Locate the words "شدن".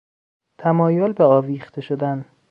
1.81-2.25